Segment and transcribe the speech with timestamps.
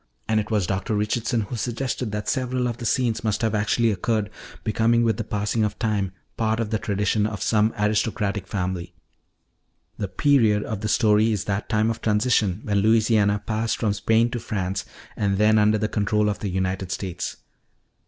[0.27, 0.95] And it was Dr.
[0.95, 4.31] Richardson who suggested that several of the scenes must have actually occurred,
[4.63, 8.95] becoming with the passing of time part of the tradition of some aristocratic family.
[9.99, 14.31] "The period of the story is that time of transition when Louisiana passed from Spain
[14.31, 14.85] to France
[15.15, 17.37] and then under the control of the United States.